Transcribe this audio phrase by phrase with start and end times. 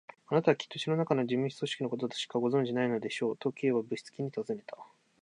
[0.29, 4.75] 「あなたはきっと城のなかの事務組織のことだけしかご存じでないのでしょう？」と、Ｋ はぶしつけにたずねた。